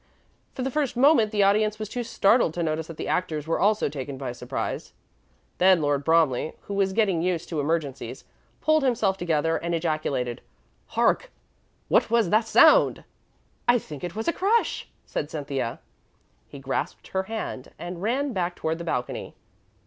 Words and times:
For 0.55 0.63
the 0.63 0.71
first 0.71 0.97
moment 0.97 1.31
the 1.31 1.43
audience 1.43 1.77
was 1.77 1.87
too 1.87 2.01
startled 2.03 2.55
to 2.55 2.63
notice 2.63 2.87
that 2.87 2.97
the 2.97 3.07
actors 3.07 3.45
were 3.45 3.59
also 3.59 3.87
taken 3.87 4.17
by 4.17 4.31
surprise. 4.31 4.93
Then 5.59 5.79
Lord 5.79 6.03
Bromley, 6.03 6.53
who 6.61 6.73
was 6.73 6.91
getting 6.91 7.21
used 7.21 7.49
to 7.49 7.59
emergencies, 7.59 8.23
pulled 8.61 8.81
himself 8.81 9.15
together 9.15 9.57
and 9.57 9.75
ejaculated, 9.75 10.41
"Hark! 10.87 11.29
What 11.87 12.09
was 12.09 12.31
that 12.31 12.47
sound?" 12.47 13.03
"I 13.67 13.77
think 13.77 14.03
it 14.03 14.15
was 14.15 14.27
a 14.27 14.33
crash," 14.33 14.87
said 15.05 15.29
Cynthia. 15.29 15.79
He 16.47 16.57
grasped 16.57 17.09
her 17.09 17.21
hand 17.29 17.69
and 17.77 18.01
ran 18.01 18.33
back 18.33 18.55
toward 18.55 18.79
the 18.79 18.83
balcony. 18.83 19.35